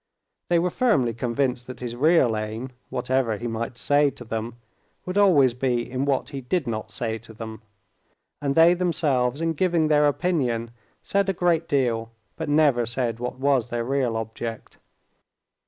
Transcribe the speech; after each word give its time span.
They 0.49 0.57
were 0.57 0.71
firmly 0.71 1.13
convinced 1.13 1.67
that 1.67 1.79
his 1.79 1.95
real 1.95 2.35
aim 2.35 2.71
(whatever 2.89 3.37
he 3.37 3.45
might 3.45 3.77
say 3.77 4.09
to 4.09 4.25
them) 4.25 4.55
would 5.05 5.15
always 5.15 5.53
be 5.53 5.87
in 5.87 6.05
what 6.05 6.29
he 6.31 6.41
did 6.41 6.65
not 6.65 6.91
say 6.91 7.19
to 7.19 7.35
them. 7.35 7.61
And 8.41 8.55
they 8.55 8.73
themselves, 8.73 9.41
in 9.41 9.53
giving 9.53 9.89
their 9.89 10.07
opinion, 10.07 10.71
said 11.03 11.29
a 11.29 11.33
great 11.33 11.67
deal 11.67 12.09
but 12.35 12.49
never 12.49 12.83
said 12.87 13.19
what 13.19 13.37
was 13.37 13.69
their 13.69 13.83
real 13.85 14.17
object. 14.17 14.79